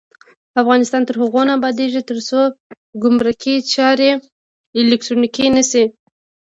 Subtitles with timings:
[0.61, 2.39] افغانستان تر هغو نه ابادیږي، ترڅو
[3.03, 4.09] ګمرکي چارې
[4.81, 5.83] الکترونیکي نشي.